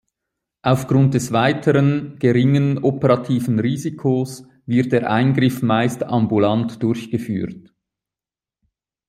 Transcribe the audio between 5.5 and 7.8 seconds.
meist ambulant durchgeführt.